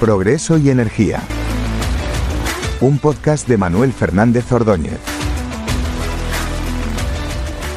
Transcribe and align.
Progreso 0.00 0.56
y 0.58 0.70
Energía. 0.70 1.20
Un 2.80 3.00
podcast 3.00 3.48
de 3.48 3.56
Manuel 3.56 3.92
Fernández 3.92 4.52
Ordóñez. 4.52 5.00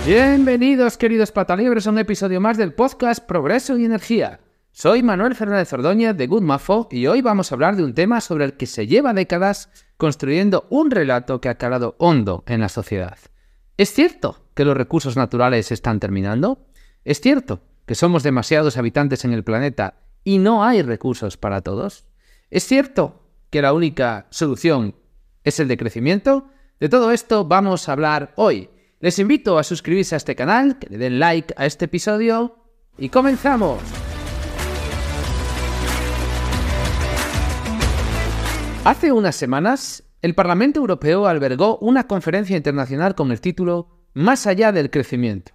Bienvenidos 0.05 0.99
queridos 0.99 1.31
pataliebres 1.31 1.87
a 1.87 1.89
un 1.89 1.97
episodio 1.97 2.39
más 2.39 2.57
del 2.57 2.75
podcast 2.75 3.25
Progreso 3.25 3.75
y 3.75 3.85
Energía. 3.85 4.39
Soy 4.71 5.01
Manuel 5.01 5.33
Fernández 5.33 5.73
Ordóñez 5.73 6.15
de 6.15 6.27
Good 6.27 6.43
Mafo 6.43 6.87
y 6.91 7.07
hoy 7.07 7.23
vamos 7.23 7.51
a 7.51 7.55
hablar 7.55 7.75
de 7.75 7.83
un 7.83 7.95
tema 7.95 8.21
sobre 8.21 8.45
el 8.45 8.53
que 8.53 8.67
se 8.67 8.85
lleva 8.85 9.15
décadas 9.15 9.71
construyendo 9.97 10.67
un 10.69 10.91
relato 10.91 11.41
que 11.41 11.49
ha 11.49 11.57
calado 11.57 11.95
hondo 11.97 12.43
en 12.45 12.61
la 12.61 12.69
sociedad. 12.69 13.17
¿Es 13.77 13.93
cierto 13.93 14.45
que 14.53 14.63
los 14.63 14.77
recursos 14.77 15.17
naturales 15.17 15.71
están 15.71 15.99
terminando? 15.99 16.67
¿Es 17.03 17.19
cierto 17.19 17.61
que 17.87 17.95
somos 17.95 18.21
demasiados 18.21 18.77
habitantes 18.77 19.25
en 19.25 19.33
el 19.33 19.43
planeta 19.43 19.95
y 20.23 20.37
no 20.37 20.63
hay 20.63 20.83
recursos 20.83 21.35
para 21.35 21.61
todos? 21.61 22.10
¿Es 22.51 22.67
cierto 22.67 23.23
que 23.49 23.61
la 23.61 23.71
única 23.71 24.27
solución 24.29 24.93
es 25.45 25.61
el 25.61 25.69
decrecimiento? 25.69 26.49
De 26.81 26.89
todo 26.89 27.11
esto 27.11 27.45
vamos 27.45 27.87
a 27.87 27.93
hablar 27.93 28.33
hoy. 28.35 28.69
Les 28.99 29.17
invito 29.19 29.57
a 29.57 29.63
suscribirse 29.63 30.15
a 30.15 30.17
este 30.17 30.35
canal, 30.35 30.77
que 30.77 30.89
le 30.89 30.97
den 30.97 31.17
like 31.17 31.53
a 31.55 31.65
este 31.65 31.85
episodio 31.85 32.57
y 32.97 33.07
comenzamos. 33.07 33.79
Hace 38.83 39.13
unas 39.13 39.37
semanas, 39.37 40.03
el 40.21 40.35
Parlamento 40.35 40.81
Europeo 40.81 41.27
albergó 41.27 41.77
una 41.77 42.05
conferencia 42.05 42.57
internacional 42.57 43.15
con 43.15 43.31
el 43.31 43.39
título 43.39 44.09
Más 44.13 44.45
allá 44.45 44.73
del 44.73 44.89
crecimiento, 44.89 45.53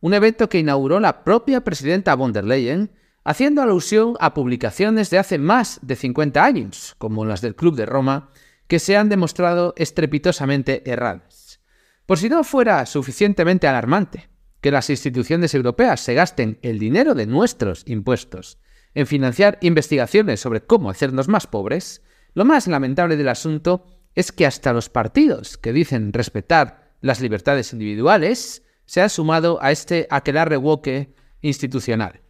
un 0.00 0.12
evento 0.12 0.48
que 0.48 0.58
inauguró 0.58 0.98
la 0.98 1.22
propia 1.22 1.62
presidenta 1.62 2.16
von 2.16 2.32
der 2.32 2.44
Leyen 2.44 2.90
haciendo 3.24 3.62
alusión 3.62 4.14
a 4.20 4.34
publicaciones 4.34 5.10
de 5.10 5.18
hace 5.18 5.38
más 5.38 5.78
de 5.82 5.96
50 5.96 6.44
años, 6.44 6.94
como 6.98 7.24
las 7.24 7.40
del 7.40 7.54
Club 7.54 7.76
de 7.76 7.86
Roma, 7.86 8.30
que 8.66 8.78
se 8.78 8.96
han 8.96 9.08
demostrado 9.08 9.74
estrepitosamente 9.76 10.90
erradas. 10.90 11.60
Por 12.06 12.18
si 12.18 12.28
no 12.28 12.42
fuera 12.44 12.84
suficientemente 12.86 13.68
alarmante 13.68 14.28
que 14.60 14.70
las 14.70 14.90
instituciones 14.90 15.54
europeas 15.54 16.00
se 16.00 16.14
gasten 16.14 16.58
el 16.62 16.78
dinero 16.78 17.14
de 17.14 17.26
nuestros 17.26 17.82
impuestos 17.86 18.58
en 18.94 19.06
financiar 19.06 19.58
investigaciones 19.60 20.40
sobre 20.40 20.62
cómo 20.62 20.90
hacernos 20.90 21.28
más 21.28 21.46
pobres, 21.46 22.02
lo 22.34 22.44
más 22.44 22.66
lamentable 22.66 23.16
del 23.16 23.28
asunto 23.28 23.86
es 24.14 24.32
que 24.32 24.46
hasta 24.46 24.72
los 24.72 24.88
partidos 24.88 25.58
que 25.58 25.72
dicen 25.72 26.12
respetar 26.12 26.94
las 27.00 27.20
libertades 27.20 27.72
individuales 27.72 28.62
se 28.84 29.00
han 29.00 29.10
sumado 29.10 29.62
a 29.62 29.70
este 29.70 30.06
aquelarre 30.10 30.56
woke 30.56 31.14
institucional. 31.40 32.21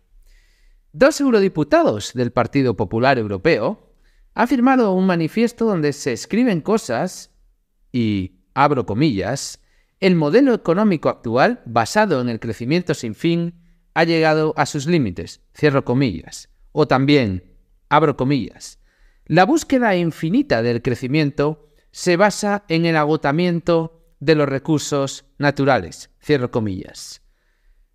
Dos 0.94 1.22
eurodiputados 1.22 2.12
del 2.12 2.32
Partido 2.32 2.76
Popular 2.76 3.16
Europeo 3.18 3.94
han 4.34 4.46
firmado 4.46 4.92
un 4.92 5.06
manifiesto 5.06 5.64
donde 5.64 5.94
se 5.94 6.12
escriben 6.12 6.60
cosas 6.60 7.30
y, 7.92 8.42
abro 8.52 8.84
comillas, 8.84 9.58
el 10.00 10.16
modelo 10.16 10.52
económico 10.52 11.08
actual, 11.08 11.62
basado 11.64 12.20
en 12.20 12.28
el 12.28 12.40
crecimiento 12.40 12.92
sin 12.92 13.14
fin, 13.14 13.54
ha 13.94 14.04
llegado 14.04 14.52
a 14.58 14.66
sus 14.66 14.86
límites, 14.86 15.40
cierro 15.54 15.82
comillas. 15.86 16.50
O 16.72 16.86
también, 16.86 17.54
abro 17.88 18.18
comillas, 18.18 18.78
la 19.24 19.46
búsqueda 19.46 19.96
infinita 19.96 20.62
del 20.62 20.82
crecimiento 20.82 21.70
se 21.90 22.18
basa 22.18 22.64
en 22.68 22.84
el 22.84 22.96
agotamiento 22.96 24.02
de 24.20 24.34
los 24.34 24.46
recursos 24.46 25.24
naturales, 25.38 26.10
cierro 26.20 26.50
comillas. 26.50 27.21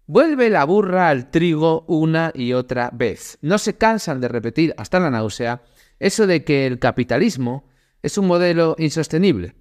Vuelve 0.10 0.50
la 0.50 0.64
burra 0.64 1.10
al 1.10 1.32
trigo 1.32 1.84
una 1.86 2.32
y 2.34 2.54
otra 2.54 2.90
vez. 2.94 3.38
No 3.42 3.58
se 3.58 3.76
cansan 3.78 4.22
de 4.22 4.30
repetir 4.30 4.74
hasta 4.78 5.02
la 5.02 5.12
náusea 5.12 5.64
eso 6.00 6.28
de 6.28 6.46
que 6.46 6.66
el 6.66 6.80
capitalismo 6.80 7.68
es 8.02 8.18
un 8.18 8.26
modelo 8.26 8.78
insostenible, 8.80 9.56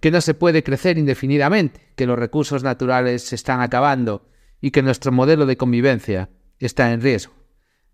que 0.00 0.10
no 0.10 0.20
se 0.20 0.34
puede 0.34 0.64
crecer 0.64 0.98
indefinidamente, 0.98 1.92
que 1.94 2.06
los 2.06 2.18
recursos 2.18 2.64
naturales 2.64 3.22
se 3.22 3.36
están 3.36 3.60
acabando 3.60 4.28
y 4.60 4.72
que 4.72 4.82
nuestro 4.82 5.12
modelo 5.12 5.46
de 5.46 5.56
convivencia 5.56 6.30
está 6.58 6.92
en 6.92 7.00
riesgo. 7.00 7.34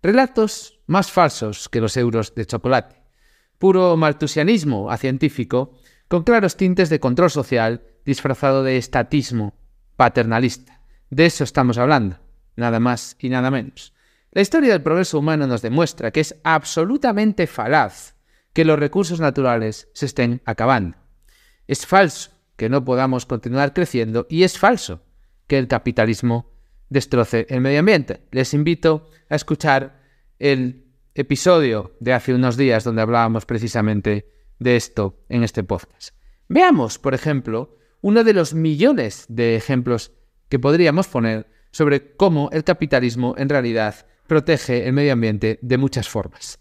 Relatos 0.01 0.79
más 0.87 1.11
falsos 1.11 1.69
que 1.69 1.79
los 1.79 1.95
euros 1.95 2.33
de 2.33 2.47
chocolate. 2.47 3.03
Puro 3.59 3.95
maltusianismo 3.97 4.89
a 4.89 4.97
científico 4.97 5.75
con 6.07 6.23
claros 6.23 6.57
tintes 6.57 6.89
de 6.89 6.99
control 6.99 7.29
social 7.29 7.83
disfrazado 8.03 8.63
de 8.63 8.77
estatismo 8.77 9.53
paternalista. 9.95 10.78
De 11.09 11.25
eso 11.25 11.43
estamos 11.43 11.77
hablando, 11.77 12.17
nada 12.55 12.79
más 12.79 13.15
y 13.19 13.29
nada 13.29 13.49
menos. 13.49 13.93
La 14.31 14.41
historia 14.41 14.73
del 14.73 14.83
progreso 14.83 15.17
humano 15.17 15.47
nos 15.47 15.61
demuestra 15.61 16.11
que 16.11 16.19
es 16.19 16.35
absolutamente 16.43 17.47
falaz 17.47 18.15
que 18.53 18.65
los 18.65 18.77
recursos 18.77 19.19
naturales 19.19 19.89
se 19.93 20.05
estén 20.05 20.41
acabando. 20.45 20.97
Es 21.67 21.85
falso 21.85 22.31
que 22.55 22.69
no 22.69 22.85
podamos 22.85 23.25
continuar 23.25 23.73
creciendo 23.73 24.27
y 24.29 24.43
es 24.43 24.59
falso 24.59 25.01
que 25.47 25.57
el 25.57 25.67
capitalismo 25.67 26.51
destroce 26.89 27.47
el 27.49 27.61
medio 27.61 27.79
ambiente. 27.79 28.21
Les 28.31 28.53
invito 28.53 29.09
a 29.29 29.35
escuchar 29.35 30.01
el 30.37 30.85
episodio 31.15 31.95
de 31.99 32.13
hace 32.13 32.33
unos 32.33 32.55
días 32.55 32.83
donde 32.83 33.01
hablábamos 33.01 33.45
precisamente 33.45 34.29
de 34.59 34.75
esto 34.75 35.23
en 35.29 35.43
este 35.43 35.63
podcast. 35.63 36.15
Veamos, 36.47 36.99
por 36.99 37.13
ejemplo, 37.13 37.77
uno 38.01 38.23
de 38.23 38.33
los 38.33 38.53
millones 38.53 39.25
de 39.27 39.55
ejemplos 39.55 40.11
que 40.49 40.59
podríamos 40.59 41.07
poner 41.07 41.47
sobre 41.71 42.15
cómo 42.15 42.49
el 42.51 42.63
capitalismo 42.63 43.35
en 43.37 43.49
realidad 43.49 44.07
protege 44.27 44.87
el 44.87 44.93
medio 44.93 45.13
ambiente 45.13 45.59
de 45.61 45.77
muchas 45.77 46.09
formas. 46.09 46.59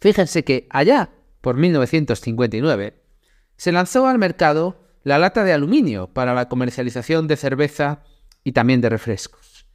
Fíjense 0.00 0.44
que 0.44 0.66
allá, 0.70 1.10
por 1.40 1.56
1959, 1.56 3.02
se 3.56 3.72
lanzó 3.72 4.06
al 4.06 4.18
mercado 4.18 4.80
la 5.02 5.18
lata 5.18 5.44
de 5.44 5.52
aluminio 5.52 6.08
para 6.08 6.34
la 6.34 6.48
comercialización 6.48 7.28
de 7.28 7.36
cerveza 7.36 8.02
y 8.42 8.52
también 8.52 8.80
de 8.80 8.88
refrescos. 8.88 9.66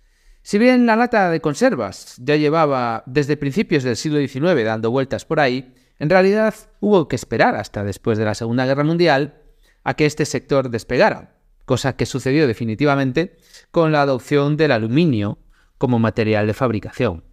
Si 0.41 0.57
bien 0.57 0.85
la 0.85 0.95
lata 0.95 1.29
de 1.29 1.41
conservas 1.41 2.15
ya 2.17 2.35
llevaba 2.35 3.03
desde 3.05 3.37
principios 3.37 3.83
del 3.83 3.97
siglo 3.97 4.19
XIX 4.19 4.63
dando 4.63 4.91
vueltas 4.91 5.25
por 5.25 5.39
ahí, 5.39 5.73
en 5.99 6.09
realidad 6.09 6.55
hubo 6.79 7.07
que 7.07 7.15
esperar 7.15 7.55
hasta 7.55 7.83
después 7.83 8.17
de 8.17 8.25
la 8.25 8.35
Segunda 8.35 8.65
Guerra 8.65 8.83
Mundial 8.83 9.41
a 9.83 9.95
que 9.95 10.05
este 10.05 10.25
sector 10.25 10.69
despegara 10.69 11.38
cosa 11.69 11.95
que 11.95 12.07
sucedió 12.07 12.47
definitivamente 12.47 13.37
con 13.69 13.91
la 13.91 14.01
adopción 14.01 14.57
del 14.57 14.71
aluminio 14.71 15.37
como 15.77 15.99
material 15.99 16.47
de 16.47 16.55
fabricación. 16.55 17.23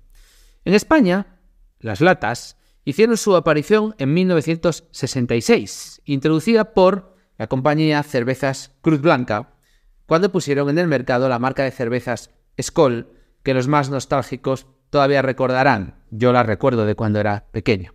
En 0.66 0.74
España, 0.74 1.38
las 1.80 2.02
latas 2.02 2.58
hicieron 2.84 3.16
su 3.16 3.34
aparición 3.34 3.94
en 3.97 4.12
1966, 4.12 6.02
introducida 6.04 6.74
por 6.74 7.16
la 7.38 7.47
compañía 7.47 8.02
Cervezas 8.02 8.72
Cruz 8.82 9.00
Blanca, 9.00 9.54
cuando 10.04 10.30
pusieron 10.30 10.68
en 10.68 10.76
el 10.76 10.86
mercado 10.86 11.30
la 11.30 11.38
marca 11.38 11.62
de 11.62 11.70
cervezas 11.70 12.28
Skoll, 12.60 13.08
que 13.42 13.54
los 13.54 13.68
más 13.68 13.88
nostálgicos 13.88 14.66
todavía 14.91 15.22
recordarán. 15.22 16.04
Yo 16.10 16.34
la 16.34 16.42
recuerdo 16.42 16.84
de 16.84 16.94
cuando 16.94 17.20
era 17.20 17.47
pequeño. 17.53 17.94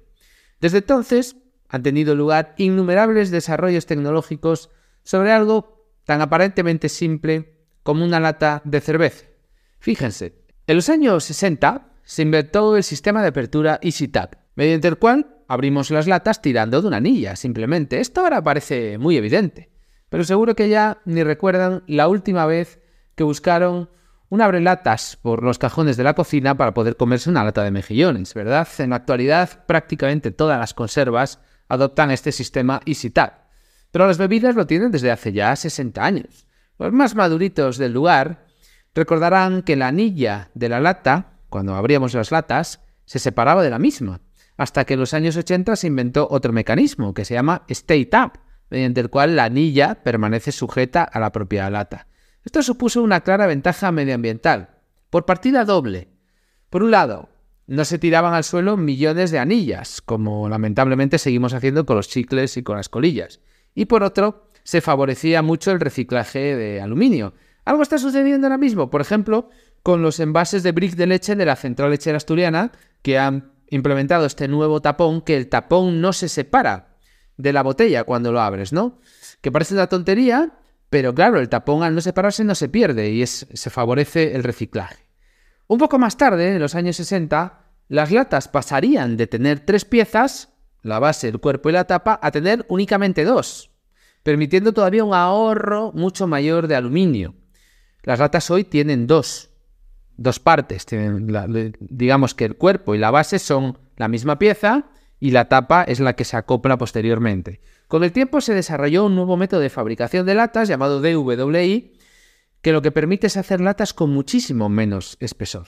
Desde 0.60 0.80
entonces 0.80 1.36
han 1.70 1.84
tenido 1.84 2.16
lugar 2.16 2.56
innumerables 2.58 3.30
desarrollos 3.30 3.86
tecnológicos 3.86 4.72
sobre 5.04 5.32
algo 5.34 5.81
tan 6.12 6.20
aparentemente 6.20 6.90
simple 6.90 7.54
como 7.84 8.04
una 8.04 8.20
lata 8.20 8.62
de 8.66 8.82
cerveza. 8.82 9.28
Fíjense, 9.80 10.44
en 10.68 10.76
los 10.76 10.90
años 10.90 11.24
60 11.24 11.88
se 12.04 12.24
inventó 12.24 12.76
el 12.76 12.84
sistema 12.84 13.22
de 13.22 13.30
apertura 13.30 13.80
EasyTag, 13.82 14.38
mediante 14.56 14.90
el 14.90 14.98
cual 14.98 15.38
abrimos 15.48 15.90
las 15.90 16.08
latas 16.08 16.42
tirando 16.42 16.82
de 16.82 16.88
una 16.90 16.98
anilla, 16.98 17.38
simplemente. 17.38 18.02
Esto 18.02 18.20
ahora 18.20 18.44
parece 18.44 18.98
muy 18.98 19.16
evidente, 19.16 19.72
pero 20.10 20.26
seguro 20.26 20.54
que 20.54 20.68
ya 20.68 20.98
ni 21.06 21.24
recuerdan 21.24 21.82
la 21.88 22.10
última 22.10 22.46
vez 22.46 22.82
que 23.16 23.24
buscaron 23.24 23.90
un 24.28 24.42
abrelatas 24.42 25.16
por 25.16 25.44
los 25.44 25.60
cajones 25.60 25.96
de 25.96 26.04
la 26.04 26.14
cocina 26.14 26.58
para 26.58 26.74
poder 26.74 26.98
comerse 26.98 27.30
una 27.30 27.46
lata 27.46 27.64
de 27.64 27.72
mejillones, 27.72 28.34
¿verdad? 28.34 28.68
En 28.80 28.90
la 28.90 28.98
actualidad 28.98 29.66
prácticamente 29.66 30.32
todas 30.32 30.60
las 30.60 30.74
conservas 30.74 31.40
adoptan 31.70 32.12
este 32.12 32.34
sistema 32.34 32.82
EasyTag. 32.86 33.41
Pero 33.92 34.08
las 34.08 34.18
bebidas 34.18 34.56
lo 34.56 34.66
tienen 34.66 34.92
desde 34.92 35.12
hace 35.12 35.34
ya 35.34 35.56
60 35.56 36.04
años. 36.04 36.48
Los 36.80 36.94
más 36.94 37.14
maduritos 37.14 37.78
del 37.78 37.94
lugar 37.94 38.46
recordarán 38.96 39.62
que 39.62 39.76
la 39.76 39.90
anilla 39.90 40.50
de 40.54 40.70
la 40.70 40.80
lata, 40.80 41.40
cuando 41.50 41.76
abríamos 41.76 42.14
las 42.14 42.32
latas, 42.32 42.82
se 43.06 43.20
separaba 43.20 43.62
de 43.62 43.70
la 43.70 43.80
misma, 43.80 44.22
hasta 44.58 44.86
que 44.86 44.94
en 44.94 45.02
los 45.02 45.14
años 45.14 45.36
80 45.36 45.76
se 45.76 45.88
inventó 45.88 46.28
otro 46.32 46.54
mecanismo 46.54 47.14
que 47.14 47.26
se 47.26 47.34
llama 47.34 47.64
Stay 47.68 48.06
Tap, 48.06 48.38
mediante 48.70 49.02
el 49.02 49.10
cual 49.10 49.36
la 49.36 49.46
anilla 49.46 49.96
permanece 50.04 50.54
sujeta 50.54 51.04
a 51.04 51.20
la 51.20 51.32
propia 51.32 51.70
lata. 51.70 52.08
Esto 52.46 52.64
supuso 52.64 53.04
una 53.04 53.22
clara 53.22 53.48
ventaja 53.48 53.92
medioambiental, 53.92 54.70
por 55.10 55.26
partida 55.26 55.66
doble. 55.66 56.08
Por 56.70 56.84
un 56.84 56.92
lado, 56.92 57.30
no 57.68 57.84
se 57.84 58.00
tiraban 58.00 58.34
al 58.34 58.46
suelo 58.46 58.78
millones 58.78 59.30
de 59.32 59.40
anillas, 59.40 60.02
como 60.02 60.48
lamentablemente 60.48 61.18
seguimos 61.18 61.54
haciendo 61.54 61.86
con 61.86 61.98
los 61.98 62.08
chicles 62.08 62.56
y 62.56 62.64
con 62.64 62.78
las 62.78 62.90
colillas 62.90 63.42
y 63.76 63.86
por 63.86 64.04
otro, 64.04 64.52
se 64.64 64.82
favorecía 64.82 65.42
mucho 65.42 65.72
el 65.72 65.80
reciclaje 65.80 66.56
de 66.56 66.82
aluminio. 66.82 67.34
Algo 67.66 67.84
está 67.84 67.98
sucediendo 67.98 68.48
ahora 68.48 68.58
mismo, 68.58 68.90
por 68.90 69.02
ejemplo, 69.02 69.50
con 69.84 70.02
los 70.02 70.20
envases 70.20 70.64
de 70.64 70.72
brick 70.72 70.96
de 70.96 71.08
leche 71.08 71.36
de 71.36 71.46
la 71.46 71.56
central 71.56 71.92
lechera 71.92 72.18
asturiana 72.18 72.72
que 73.02 73.18
han 73.18 73.54
implementado 73.70 74.26
este 74.26 74.48
nuevo 74.48 74.82
tapón 74.82 75.22
que 75.22 75.38
el 75.38 75.48
tapón 75.48 76.02
no 76.02 76.14
se 76.14 76.30
separa 76.30 76.98
de 77.38 77.54
la 77.54 77.64
botella 77.64 78.04
cuando 78.04 78.32
lo 78.32 78.42
abres, 78.42 78.74
¿no? 78.74 79.00
Que 79.42 79.52
parece 79.52 79.74
una 79.74 79.88
tontería, 79.88 80.54
pero 80.90 81.16
claro, 81.16 81.40
el 81.40 81.50
tapón 81.50 81.84
al 81.84 81.96
no 81.96 82.02
separarse 82.02 82.44
no 82.44 82.54
se 82.54 82.70
pierde 82.70 83.10
y 83.12 83.26
se 83.26 83.70
favorece 83.70 84.36
el 84.36 84.44
reciclaje. 84.44 85.08
Un 85.68 85.78
poco 85.78 85.98
más 85.98 86.18
tarde, 86.18 86.54
en 86.54 86.60
los 86.60 86.76
años 86.76 86.98
60, 86.98 87.62
las 87.88 88.12
latas 88.12 88.50
pasarían 88.50 89.18
de 89.18 89.28
tener 89.28 89.62
tres 89.62 89.86
piezas, 89.86 90.50
la 90.82 91.00
base, 91.00 91.28
el 91.28 91.40
cuerpo 91.40 91.70
y 91.70 91.74
la 91.74 91.86
tapa, 91.86 92.20
a 92.22 92.32
tener 92.32 92.66
únicamente 92.70 93.24
dos, 93.24 93.72
permitiendo 94.24 94.74
todavía 94.74 95.04
un 95.04 95.14
ahorro 95.14 95.92
mucho 95.94 96.28
mayor 96.28 96.68
de 96.68 96.76
aluminio. 96.76 97.36
Las 98.04 98.20
latas 98.20 98.50
hoy 98.50 98.64
tienen 98.64 99.08
dos, 99.08 99.52
dos 100.18 100.40
partes. 100.40 100.86
digamos 101.80 102.34
que 102.34 102.46
el 102.46 102.56
cuerpo 102.56 102.96
y 102.96 102.98
la 102.98 103.12
base 103.12 103.40
son 103.40 103.78
la 103.98 104.08
misma 104.08 104.40
pieza 104.40 104.90
y 105.20 105.32
la 105.32 105.50
tapa 105.50 105.84
es 105.84 106.00
la 106.00 106.16
que 106.16 106.26
se 106.26 106.38
acopla 106.38 106.78
posteriormente. 106.78 107.62
Con 107.88 108.04
el 108.04 108.12
tiempo 108.12 108.42
se 108.42 108.56
desarrolló 108.56 109.06
un 109.06 109.16
nuevo 109.16 109.38
método 109.38 109.60
de 109.60 109.70
fabricación 109.70 110.26
de 110.26 110.34
latas 110.34 110.68
llamado 110.68 111.02
DWI, 111.02 111.94
que 112.62 112.72
lo 112.72 112.82
que 112.82 112.92
permite 112.92 113.28
es 113.28 113.38
hacer 113.38 113.62
latas 113.62 113.94
con 113.94 114.12
muchísimo 114.12 114.70
menos 114.70 115.18
espesor. 115.20 115.68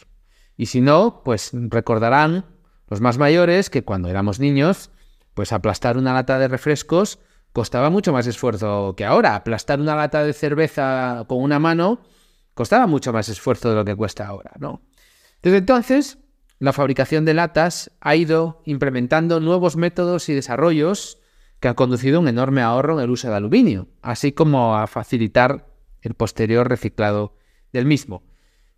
Y 0.57 0.68
si 0.68 0.81
no, 0.81 1.21
pues 1.24 1.51
recordarán 1.54 2.45
los 2.89 3.01
más 3.01 3.18
mayores 3.18 3.69
que 3.69 3.83
cuando 3.83 4.10
éramos 4.10 4.39
niños, 4.39 4.92
pues 5.34 5.52
aplastar 5.52 5.98
una 5.98 6.14
lata 6.14 6.40
de 6.40 6.48
refrescos 6.48 7.20
costaba 7.54 7.90
mucho 7.90 8.12
más 8.12 8.28
esfuerzo 8.28 8.96
que 8.98 9.06
ahora. 9.06 9.36
Aplastar 9.36 9.80
una 9.80 9.96
lata 9.96 10.24
de 10.24 10.34
cerveza 10.34 11.26
con 11.28 11.42
una 11.42 11.60
mano 11.60 12.02
costaba 12.54 12.88
mucho 12.88 13.14
más 13.14 13.30
esfuerzo 13.30 13.70
de 13.70 13.76
lo 13.76 13.86
que 13.86 13.96
cuesta 13.96 14.28
ahora, 14.28 14.52
¿no? 14.60 14.82
Desde 15.42 15.58
entonces, 15.58 16.18
la 16.60 16.74
fabricación 16.74 17.26
de 17.26 17.34
latas 17.34 17.92
ha 18.02 18.16
ido 18.16 18.62
implementando 18.66 19.40
nuevos 19.40 19.76
métodos 19.76 20.30
y 20.30 20.34
desarrollos 20.34 21.20
que 21.60 21.68
han 21.68 21.76
conducido 21.76 22.18
a 22.18 22.20
un 22.22 22.28
enorme 22.28 22.62
ahorro 22.62 22.98
en 22.98 23.04
el 23.04 23.10
uso 23.10 23.30
de 23.30 23.36
aluminio, 23.36 23.88
así 24.02 24.34
como 24.34 24.76
a 24.76 24.88
facilitar 24.88 25.68
el 26.02 26.14
posterior 26.14 26.68
reciclado 26.68 27.36
del 27.72 27.86
mismo. 27.86 28.24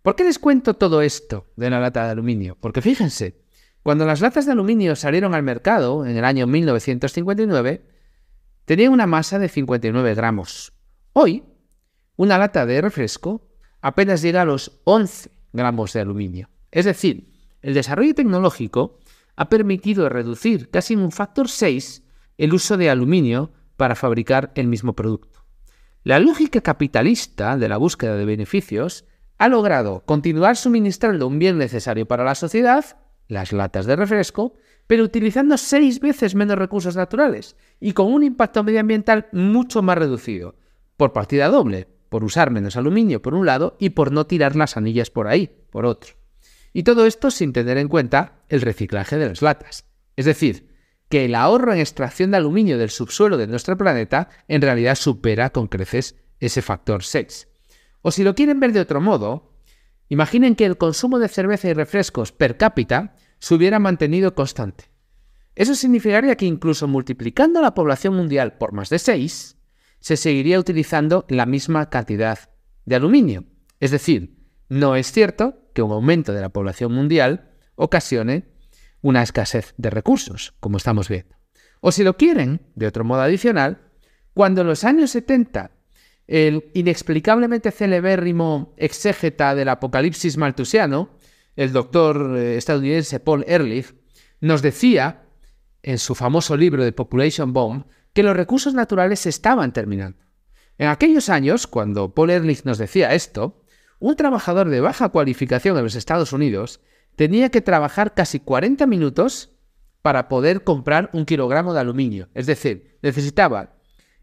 ¿Por 0.02 0.14
qué 0.14 0.24
les 0.24 0.38
cuento 0.38 0.74
todo 0.74 1.02
esto 1.02 1.46
de 1.56 1.68
la 1.70 1.80
lata 1.80 2.04
de 2.04 2.10
aluminio? 2.10 2.56
Porque 2.60 2.82
fíjense, 2.82 3.44
cuando 3.86 4.04
las 4.04 4.20
latas 4.20 4.46
de 4.46 4.50
aluminio 4.50 4.96
salieron 4.96 5.32
al 5.32 5.44
mercado 5.44 6.04
en 6.04 6.16
el 6.16 6.24
año 6.24 6.48
1959, 6.48 7.86
tenían 8.64 8.92
una 8.92 9.06
masa 9.06 9.38
de 9.38 9.48
59 9.48 10.12
gramos. 10.16 10.72
Hoy, 11.12 11.44
una 12.16 12.36
lata 12.36 12.66
de 12.66 12.80
refresco 12.80 13.46
apenas 13.80 14.22
llega 14.22 14.42
a 14.42 14.44
los 14.44 14.80
11 14.82 15.30
gramos 15.52 15.92
de 15.92 16.00
aluminio. 16.00 16.50
Es 16.72 16.84
decir, 16.84 17.32
el 17.62 17.74
desarrollo 17.74 18.12
tecnológico 18.12 18.98
ha 19.36 19.48
permitido 19.48 20.08
reducir 20.08 20.68
casi 20.68 20.94
en 20.94 20.98
un 21.02 21.12
factor 21.12 21.48
6 21.48 22.02
el 22.38 22.54
uso 22.54 22.76
de 22.76 22.90
aluminio 22.90 23.52
para 23.76 23.94
fabricar 23.94 24.50
el 24.56 24.66
mismo 24.66 24.94
producto. 24.94 25.46
La 26.02 26.18
lógica 26.18 26.60
capitalista 26.60 27.56
de 27.56 27.68
la 27.68 27.76
búsqueda 27.76 28.16
de 28.16 28.24
beneficios 28.24 29.04
ha 29.38 29.46
logrado 29.46 30.02
continuar 30.04 30.56
suministrando 30.56 31.28
un 31.28 31.38
bien 31.38 31.56
necesario 31.56 32.08
para 32.08 32.24
la 32.24 32.34
sociedad, 32.34 33.05
las 33.28 33.52
latas 33.52 33.86
de 33.86 33.96
refresco, 33.96 34.54
pero 34.86 35.04
utilizando 35.04 35.56
seis 35.56 36.00
veces 36.00 36.34
menos 36.34 36.58
recursos 36.58 36.96
naturales 36.96 37.56
y 37.80 37.92
con 37.92 38.12
un 38.12 38.22
impacto 38.22 38.62
medioambiental 38.62 39.26
mucho 39.32 39.82
más 39.82 39.98
reducido, 39.98 40.56
por 40.96 41.12
partida 41.12 41.48
doble, 41.48 41.88
por 42.08 42.24
usar 42.24 42.50
menos 42.50 42.76
aluminio 42.76 43.20
por 43.20 43.34
un 43.34 43.46
lado 43.46 43.76
y 43.78 43.90
por 43.90 44.12
no 44.12 44.26
tirar 44.26 44.56
las 44.56 44.76
anillas 44.76 45.10
por 45.10 45.26
ahí, 45.26 45.50
por 45.70 45.86
otro. 45.86 46.14
Y 46.72 46.82
todo 46.82 47.06
esto 47.06 47.30
sin 47.30 47.52
tener 47.52 47.78
en 47.78 47.88
cuenta 47.88 48.42
el 48.48 48.60
reciclaje 48.60 49.16
de 49.16 49.28
las 49.28 49.42
latas. 49.42 49.86
Es 50.14 50.24
decir, 50.24 50.68
que 51.08 51.24
el 51.24 51.34
ahorro 51.34 51.72
en 51.72 51.78
extracción 51.78 52.30
de 52.30 52.38
aluminio 52.38 52.78
del 52.78 52.90
subsuelo 52.90 53.36
de 53.36 53.46
nuestro 53.46 53.76
planeta 53.76 54.28
en 54.48 54.62
realidad 54.62 54.94
supera 54.94 55.50
con 55.50 55.68
creces 55.68 56.16
ese 56.40 56.62
factor 56.62 57.02
6. 57.02 57.48
O 58.02 58.10
si 58.10 58.24
lo 58.24 58.34
quieren 58.34 58.60
ver 58.60 58.72
de 58.72 58.80
otro 58.80 59.00
modo, 59.00 59.55
imaginen 60.08 60.54
que 60.54 60.64
el 60.64 60.78
consumo 60.78 61.18
de 61.18 61.28
cerveza 61.28 61.68
y 61.68 61.72
refrescos 61.72 62.32
per 62.32 62.56
cápita 62.56 63.16
se 63.38 63.54
hubiera 63.54 63.78
mantenido 63.78 64.34
constante. 64.34 64.84
Eso 65.54 65.74
significaría 65.74 66.36
que 66.36 66.46
incluso 66.46 66.86
multiplicando 66.86 67.60
la 67.62 67.74
población 67.74 68.14
mundial 68.14 68.58
por 68.58 68.72
más 68.72 68.90
de 68.90 68.98
6, 68.98 69.56
se 70.00 70.16
seguiría 70.16 70.60
utilizando 70.60 71.24
la 71.28 71.46
misma 71.46 71.88
cantidad 71.88 72.38
de 72.84 72.96
aluminio. 72.96 73.44
Es 73.80 73.90
decir, 73.90 74.36
no 74.68 74.96
es 74.96 75.10
cierto 75.10 75.70
que 75.74 75.82
un 75.82 75.92
aumento 75.92 76.32
de 76.32 76.40
la 76.40 76.50
población 76.50 76.92
mundial 76.92 77.50
ocasione 77.74 78.52
una 79.00 79.22
escasez 79.22 79.74
de 79.76 79.90
recursos, 79.90 80.54
como 80.60 80.76
estamos 80.76 81.08
viendo. 81.08 81.36
O 81.80 81.92
si 81.92 82.02
lo 82.02 82.16
quieren, 82.16 82.66
de 82.74 82.86
otro 82.86 83.04
modo 83.04 83.20
adicional, 83.20 83.92
cuando 84.34 84.62
en 84.62 84.66
los 84.66 84.84
años 84.84 85.10
70 85.10 85.75
el 86.26 86.70
inexplicablemente 86.74 87.70
celebérrimo 87.70 88.74
exégeta 88.76 89.54
del 89.54 89.68
apocalipsis 89.68 90.36
maltusiano, 90.36 91.10
el 91.54 91.72
doctor 91.72 92.36
eh, 92.36 92.56
estadounidense 92.56 93.20
Paul 93.20 93.44
Ehrlich, 93.46 93.94
nos 94.40 94.62
decía 94.62 95.22
en 95.82 95.98
su 95.98 96.14
famoso 96.14 96.56
libro 96.56 96.84
de 96.84 96.92
Population 96.92 97.52
Bomb 97.52 97.84
que 98.12 98.22
los 98.22 98.36
recursos 98.36 98.74
naturales 98.74 99.26
estaban 99.26 99.72
terminando. 99.72 100.18
En 100.78 100.88
aquellos 100.88 101.28
años, 101.28 101.66
cuando 101.66 102.14
Paul 102.14 102.30
Ehrlich 102.30 102.64
nos 102.64 102.78
decía 102.78 103.14
esto, 103.14 103.62
un 103.98 104.16
trabajador 104.16 104.68
de 104.68 104.80
baja 104.80 105.08
cualificación 105.08 105.76
en 105.78 105.84
los 105.84 105.94
Estados 105.94 106.32
Unidos 106.32 106.80
tenía 107.14 107.50
que 107.50 107.62
trabajar 107.62 108.14
casi 108.14 108.40
40 108.40 108.86
minutos 108.86 109.52
para 110.02 110.28
poder 110.28 110.64
comprar 110.64 111.08
un 111.12 111.24
kilogramo 111.24 111.72
de 111.72 111.80
aluminio. 111.80 112.28
Es 112.34 112.46
decir, 112.46 112.98
necesitaba 113.02 113.75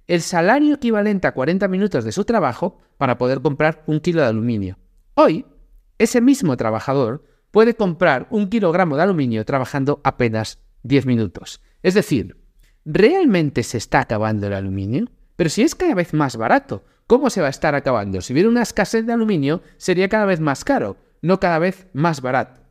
el 0.08 0.22
salario 0.22 0.76
equivalente 0.76 1.28
a 1.28 1.34
40 1.34 1.68
minutos 1.68 2.04
de 2.04 2.12
su 2.12 2.26
trabajo 2.26 2.80
para 2.98 3.18
poder 3.18 3.42
comprar 3.42 3.84
un 3.88 4.00
kilo 4.00 4.22
de 4.22 4.28
aluminio. 4.28 4.78
Hoy, 5.16 5.46
ese 5.98 6.22
mismo 6.22 6.58
trabajador 6.58 7.24
puede 7.52 7.76
comprar 7.76 8.28
un 8.30 8.50
kilogramo 8.50 8.98
de 8.98 9.04
aluminio 9.04 9.46
trabajando 9.46 10.02
apenas 10.04 10.60
10 10.84 11.06
minutos. 11.06 11.62
Es 11.82 11.94
decir, 11.94 12.36
¿realmente 12.84 13.64
se 13.64 13.78
está 13.78 14.02
acabando 14.02 14.48
el 14.48 14.54
aluminio? 14.54 15.06
Pero 15.36 15.50
si 15.50 15.62
es 15.62 15.76
cada 15.76 15.94
vez 15.94 16.14
más 16.14 16.36
barato, 16.36 16.84
¿cómo 17.08 17.30
se 17.30 17.42
va 17.42 17.48
a 17.48 17.52
estar 17.52 17.76
acabando? 17.76 18.22
Si 18.22 18.34
hubiera 18.34 18.50
una 18.50 18.64
escasez 18.64 19.06
de 19.06 19.14
aluminio, 19.14 19.62
sería 19.78 20.10
cada 20.10 20.26
vez 20.26 20.40
más 20.40 20.64
caro, 20.64 20.98
no 21.22 21.40
cada 21.40 21.60
vez 21.60 21.88
más 21.94 22.22
barato. 22.22 22.62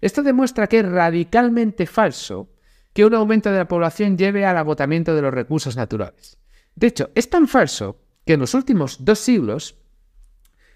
Esto 0.00 0.22
demuestra 0.22 0.66
que 0.66 0.80
es 0.80 0.88
radicalmente 0.88 1.86
falso 1.86 2.48
que 2.92 3.04
un 3.04 3.14
aumento 3.14 3.50
de 3.50 3.58
la 3.58 3.68
población 3.68 4.18
lleve 4.18 4.44
al 4.44 4.56
agotamiento 4.56 5.14
de 5.14 5.22
los 5.22 5.32
recursos 5.32 5.76
naturales. 5.76 6.41
De 6.74 6.86
hecho, 6.86 7.10
es 7.14 7.28
tan 7.30 7.48
falso 7.48 8.00
que 8.24 8.34
en 8.34 8.40
los 8.40 8.54
últimos 8.54 9.04
dos 9.04 9.18
siglos 9.18 9.76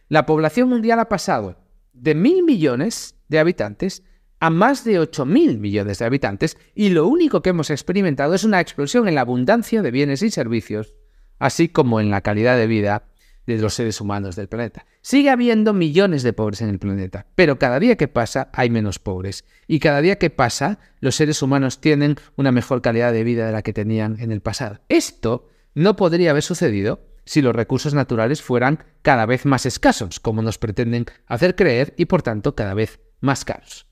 la 0.09 0.26
población 0.26 0.69
mundial 0.69 1.00
ha 1.00 1.09
pasado 1.09 1.57
de 1.93 2.15
mil 2.15 2.45
millones 2.45 3.17
de 3.29 3.38
habitantes 3.38 4.03
a 4.38 4.50
más 4.50 4.85
de 4.85 5.00
8.000 5.00 5.59
millones 5.59 5.99
de 5.99 6.05
habitantes 6.05 6.59
y 6.75 6.91
lo 6.91 7.07
único 7.07 7.43
que 7.43 7.50
hemos 7.50 7.71
experimentado 7.71 8.35
es 8.35 8.45
una 8.45 8.61
explosión 8.61 9.09
en 9.09 9.15
la 9.15 9.23
abundancia 9.23 9.83
de 9.83 9.91
bienes 9.91 10.23
y 10.23 10.31
servicios, 10.31 10.95
así 11.38 11.69
como 11.69 12.00
en 12.00 12.11
la 12.11 12.21
calidad 12.21 12.57
de 12.57 12.67
vida 12.67 13.05
de 13.47 13.59
los 13.59 13.75
seres 13.75 14.00
humanos 14.00 14.37
del 14.37 14.49
planeta. 14.49 14.87
Sigue 15.00 15.31
habiendo 15.31 15.73
millones 15.73 16.23
de 16.23 16.33
pobres 16.33 16.61
en 16.61 16.69
el 16.69 16.79
planeta, 16.79 17.26
pero 17.35 17.59
cada 17.59 17.79
día 17.79 17.97
que 17.97 18.09
pasa 18.09 18.50
hay 18.53 18.71
menos 18.71 18.99
pobres 18.99 19.45
y 19.69 19.79
cada 19.79 20.00
día 20.00 20.19
que 20.19 20.31
pasa 20.31 20.81
los 21.00 21.15
seres 21.15 21.41
humanos 21.43 21.81
tienen 21.81 22.17
una 22.37 22.53
mejor 22.53 22.83
calidad 22.83 23.12
de 23.12 23.25
vida 23.25 23.47
de 23.47 23.53
la 23.53 23.62
que 23.62 23.73
tenían 23.73 24.21
en 24.21 24.33
el 24.33 24.43
pasado. 24.43 24.81
Esto 24.88 25.49
no 25.76 25.95
podría 25.95 26.30
haber 26.30 26.42
sucedido 26.42 27.06
si 27.26 27.42
los 27.42 27.54
recursos 27.54 27.92
naturales 27.92 28.40
fueran 28.40 28.83
cada 29.02 29.26
vez 29.26 29.45
más 29.45 29.66
escasos, 29.66 30.18
como 30.21 30.40
nos 30.40 30.56
pretenden 30.56 31.04
hacer 31.26 31.54
creer, 31.54 31.92
y 31.99 32.06
por 32.06 32.23
tanto 32.23 32.54
cada 32.54 32.73
vez 32.73 32.99
más 33.21 33.45
caros. 33.45 33.87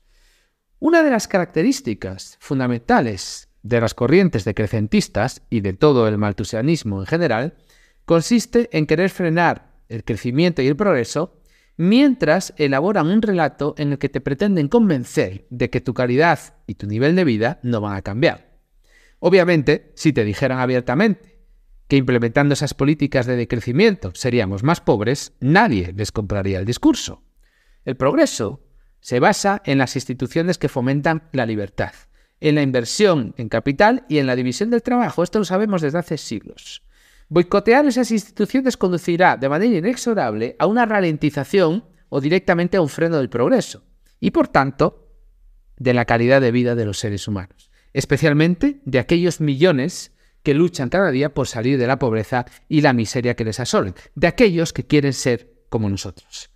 Una 0.79 1.03
de 1.03 1.11
las 1.11 1.27
características 1.27 2.37
fundamentales 2.39 3.49
de 3.61 3.79
las 3.79 3.93
corrientes 3.93 4.45
decrecentistas 4.45 5.43
y 5.51 5.61
de 5.61 5.73
todo 5.73 6.07
el 6.07 6.17
maltusianismo 6.17 7.01
en 7.01 7.05
general 7.05 7.53
consiste 8.05 8.67
en 8.71 8.87
querer 8.87 9.11
frenar 9.11 9.75
el 9.87 10.03
crecimiento 10.03 10.63
y 10.63 10.67
el 10.67 10.75
progreso 10.75 11.39
mientras 11.77 12.53
elaboran 12.57 13.07
un 13.07 13.21
relato 13.21 13.75
en 13.77 13.91
el 13.91 13.99
que 13.99 14.09
te 14.09 14.21
pretenden 14.21 14.69
convencer 14.69 15.45
de 15.51 15.69
que 15.69 15.81
tu 15.81 15.93
calidad 15.93 16.39
y 16.65 16.75
tu 16.75 16.87
nivel 16.87 17.15
de 17.15 17.25
vida 17.25 17.59
no 17.61 17.79
van 17.79 17.95
a 17.95 18.01
cambiar. 18.01 18.57
Obviamente, 19.19 19.91
si 19.95 20.13
te 20.13 20.23
dijeran 20.23 20.59
abiertamente 20.59 21.34
que 21.87 21.97
implementando 21.97 22.53
esas 22.53 22.73
políticas 22.73 23.25
de 23.25 23.35
decrecimiento 23.35 24.11
seríamos 24.15 24.63
más 24.63 24.81
pobres, 24.81 25.33
nadie 25.39 25.93
les 25.95 26.11
compraría 26.11 26.59
el 26.59 26.65
discurso. 26.65 27.23
El 27.83 27.95
progreso 27.95 28.63
se 28.99 29.19
basa 29.19 29.61
en 29.65 29.77
las 29.77 29.95
instituciones 29.95 30.57
que 30.57 30.69
fomentan 30.69 31.29
la 31.31 31.45
libertad, 31.45 31.93
en 32.39 32.55
la 32.55 32.63
inversión 32.63 33.35
en 33.37 33.49
capital 33.49 34.05
y 34.09 34.17
en 34.17 34.25
la 34.25 34.35
división 34.35 34.71
del 34.71 34.81
trabajo. 34.81 35.21
Esto 35.21 35.39
lo 35.39 35.45
sabemos 35.45 35.81
desde 35.81 35.99
hace 35.99 36.17
siglos. 36.17 36.81
Boicotear 37.27 37.85
esas 37.85 38.11
instituciones 38.11 38.77
conducirá 38.77 39.37
de 39.37 39.49
manera 39.49 39.77
inexorable 39.77 40.55
a 40.59 40.65
una 40.65 40.85
ralentización 40.85 41.85
o 42.09 42.21
directamente 42.21 42.77
a 42.77 42.81
un 42.81 42.89
freno 42.89 43.17
del 43.17 43.29
progreso. 43.29 43.83
Y 44.19 44.31
por 44.31 44.47
tanto, 44.47 45.09
de 45.77 45.93
la 45.93 46.05
calidad 46.05 46.41
de 46.41 46.51
vida 46.51 46.75
de 46.75 46.85
los 46.85 46.99
seres 46.99 47.27
humanos, 47.27 47.69
especialmente 47.93 48.81
de 48.85 48.99
aquellos 48.99 49.41
millones 49.41 50.14
que 50.45 50.53
luchan 50.53 50.87
cada 50.87 51.11
día 51.11 51.33
por 51.33 51.47
salir 51.47 51.77
de 51.77 51.87
la 51.87 51.99
pobreza 51.99 52.45
y 52.69 52.79
la 52.79 52.93
miseria 52.93 53.35
que 53.35 53.43
les 53.43 53.59
asolen, 53.59 53.95
de 54.13 54.27
aquellos 54.27 54.71
que 54.71 54.85
quieren 54.85 55.11
ser 55.11 55.65
como 55.69 55.89
nosotros. 55.89 56.51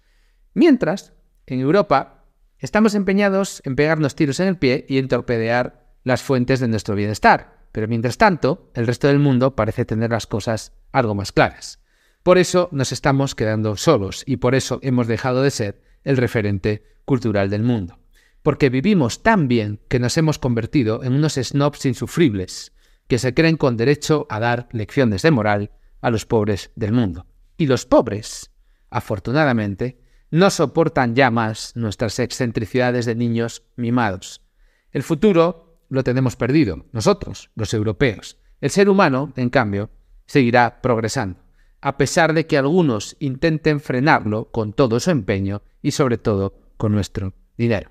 Mientras, 0.53 1.13
en 1.47 1.59
Europa, 1.59 2.25
estamos 2.59 2.95
empeñados 2.95 3.61
en 3.65 3.75
pegarnos 3.75 4.15
tiros 4.15 4.39
en 4.39 4.47
el 4.47 4.57
pie 4.57 4.85
y 4.87 4.99
en 4.99 5.09
torpedear 5.09 5.89
las 6.03 6.21
fuentes 6.21 6.61
de 6.61 6.69
nuestro 6.69 6.95
bienestar, 6.95 7.67
pero 7.71 7.87
mientras 7.87 8.17
tanto, 8.17 8.71
el 8.75 8.87
resto 8.87 9.07
del 9.07 9.19
mundo 9.19 9.55
parece 9.55 9.85
tener 9.85 10.11
las 10.11 10.27
cosas 10.27 10.73
algo 10.91 11.15
más 11.15 11.31
claras. 11.31 11.79
Por 12.23 12.37
eso 12.37 12.69
nos 12.71 12.91
estamos 12.91 13.33
quedando 13.33 13.75
solos 13.75 14.23
y 14.25 14.37
por 14.37 14.53
eso 14.53 14.79
hemos 14.83 15.07
dejado 15.07 15.41
de 15.41 15.51
ser 15.51 15.81
el 16.03 16.17
referente 16.17 16.83
cultural 17.05 17.49
del 17.49 17.63
mundo. 17.63 17.97
Porque 18.43 18.69
vivimos 18.69 19.23
tan 19.23 19.47
bien 19.47 19.79
que 19.89 19.99
nos 19.99 20.15
hemos 20.17 20.37
convertido 20.37 21.03
en 21.03 21.13
unos 21.13 21.33
snobs 21.33 21.85
insufribles 21.85 22.71
que 23.09 23.17
se 23.17 23.33
creen 23.33 23.57
con 23.57 23.75
derecho 23.75 24.27
a 24.29 24.39
dar 24.39 24.69
lecciones 24.71 25.23
de 25.23 25.31
moral 25.31 25.71
a 25.99 26.11
los 26.11 26.27
pobres 26.27 26.71
del 26.75 26.93
mundo. 26.93 27.25
Y 27.57 27.65
los 27.65 27.85
pobres, 27.85 28.51
afortunadamente, 28.91 29.99
no 30.29 30.51
soportan 30.51 31.15
ya 31.15 31.31
más 31.31 31.75
nuestras 31.75 32.19
excentricidades 32.19 33.07
de 33.07 33.15
niños 33.15 33.63
mimados. 33.75 34.43
El 34.91 35.01
futuro 35.01 35.81
lo 35.89 36.03
tenemos 36.03 36.35
perdido, 36.35 36.85
nosotros, 36.91 37.49
los 37.55 37.73
europeos. 37.73 38.37
El 38.61 38.69
ser 38.69 38.89
humano, 38.89 39.33
en 39.35 39.49
cambio, 39.49 39.89
seguirá 40.27 40.79
progresando, 40.79 41.39
a 41.81 41.97
pesar 41.97 42.33
de 42.33 42.45
que 42.45 42.59
algunos 42.59 43.17
intenten 43.19 43.79
frenarlo 43.79 44.51
con 44.51 44.71
todo 44.71 44.99
su 44.99 45.09
empeño 45.09 45.63
y 45.81 45.91
sobre 45.91 46.19
todo 46.19 46.59
con 46.77 46.91
nuestro 46.91 47.33
dinero. 47.57 47.89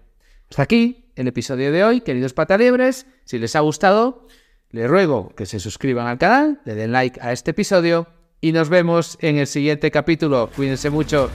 Hasta 0.49 0.63
aquí 0.63 1.11
el 1.17 1.27
episodio 1.27 1.73
de 1.73 1.83
hoy, 1.83 2.03
queridos 2.03 2.35
patalibres. 2.35 3.07
Si 3.25 3.39
les 3.39 3.57
ha 3.57 3.61
gustado, 3.61 4.29
les 4.71 4.89
ruego 4.89 5.33
que 5.37 5.47
se 5.47 5.61
suscriban 5.61 6.07
al 6.07 6.19
canal, 6.19 6.61
le 6.65 6.75
den 6.75 6.93
like 6.93 7.21
a 7.21 7.33
este 7.33 7.53
episodio 7.53 8.07
y 8.41 8.53
nos 8.53 8.69
vemos 8.69 9.19
en 9.21 9.39
el 9.39 9.47
siguiente 9.47 9.91
capítulo. 9.91 10.51
Cuídense 10.55 10.91
mucho. 10.91 11.31